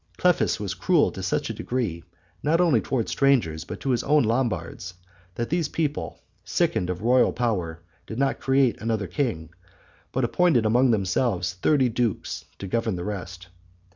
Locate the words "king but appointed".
9.05-10.65